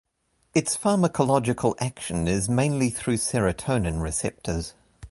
[0.55, 4.73] Its pharmacological action is mainly through serotonin receptors.